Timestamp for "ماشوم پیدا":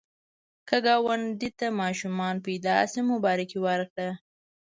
1.79-2.75